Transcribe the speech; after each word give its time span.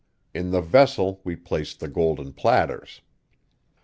In 0.33 0.49
the 0.49 0.61
vessel 0.61 1.21
we 1.23 1.35
placed 1.35 1.79
the 1.79 1.87
golden 1.87 2.33
platters. 2.33 3.01